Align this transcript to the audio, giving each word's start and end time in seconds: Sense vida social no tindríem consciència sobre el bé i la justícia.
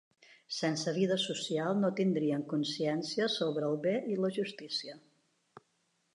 Sense 0.59 0.89
vida 0.95 1.17
social 1.23 1.77
no 1.81 1.91
tindríem 1.99 2.47
consciència 2.55 3.29
sobre 3.35 3.69
el 3.75 3.79
bé 3.85 3.95
i 4.17 4.21
la 4.25 4.33
justícia. 4.41 4.99